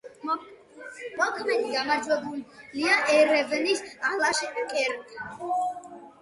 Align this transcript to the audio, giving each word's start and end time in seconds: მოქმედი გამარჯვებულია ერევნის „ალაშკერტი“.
მოქმედი 1.17 1.73
გამარჯვებულია 1.75 2.95
ერევნის 3.17 3.85
„ალაშკერტი“. 4.13 4.89